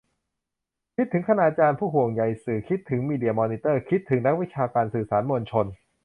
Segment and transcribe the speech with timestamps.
[0.95, 5.65] คิดถึง 'คณาจารย์ผู้ห่วงใยสื่อ' คิดถึง 'มีเดียมอนิเตอร์' คิดถึง 'นักวิชาการสื่อสารมวลชน'